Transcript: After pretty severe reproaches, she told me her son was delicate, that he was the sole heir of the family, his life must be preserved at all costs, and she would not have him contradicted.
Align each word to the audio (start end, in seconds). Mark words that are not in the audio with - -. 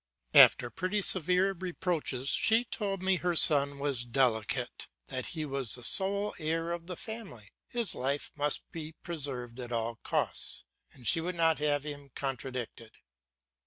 After 0.33 0.71
pretty 0.71 1.01
severe 1.03 1.53
reproaches, 1.53 2.29
she 2.29 2.65
told 2.65 3.03
me 3.03 3.17
her 3.17 3.35
son 3.35 3.77
was 3.77 4.03
delicate, 4.03 4.87
that 5.09 5.27
he 5.27 5.45
was 5.45 5.75
the 5.75 5.83
sole 5.83 6.33
heir 6.39 6.71
of 6.71 6.87
the 6.87 6.95
family, 6.97 7.51
his 7.67 7.93
life 7.93 8.31
must 8.35 8.63
be 8.71 8.93
preserved 9.03 9.59
at 9.59 9.71
all 9.71 9.97
costs, 10.01 10.65
and 10.91 11.05
she 11.07 11.21
would 11.21 11.35
not 11.35 11.59
have 11.59 11.83
him 11.83 12.09
contradicted. 12.15 12.93